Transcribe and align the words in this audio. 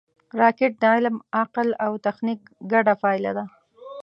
راکټ 0.39 0.71
د 0.81 0.83
علم، 0.95 1.15
عقل 1.39 1.67
او 1.85 1.91
تخنیک 2.05 2.39
ګډه 2.71 2.93
پایله 3.03 3.31
ده 3.37 3.45